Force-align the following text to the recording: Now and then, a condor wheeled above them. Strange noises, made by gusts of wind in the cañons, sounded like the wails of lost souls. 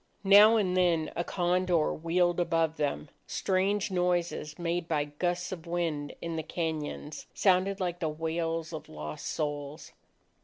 Now 0.23 0.57
and 0.57 0.75
then, 0.75 1.11
a 1.15 1.23
condor 1.23 1.93
wheeled 1.93 2.39
above 2.39 2.77
them. 2.77 3.09
Strange 3.27 3.91
noises, 3.91 4.57
made 4.57 4.87
by 4.87 5.03
gusts 5.05 5.51
of 5.51 5.67
wind 5.67 6.15
in 6.23 6.37
the 6.37 6.43
cañons, 6.43 7.27
sounded 7.35 7.79
like 7.79 7.99
the 7.99 8.09
wails 8.09 8.73
of 8.73 8.89
lost 8.89 9.27
souls. 9.27 9.91